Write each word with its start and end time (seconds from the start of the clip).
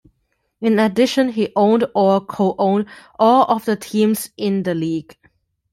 In 0.61 0.79
addition 0.79 1.29
he 1.29 1.51
owned 1.55 1.85
or 1.93 2.25
co-owned 2.25 2.87
all 3.19 3.45
of 3.45 3.65
the 3.65 3.75
teams 3.75 4.31
in 4.35 4.63
the 4.63 4.73
league. 4.73 5.15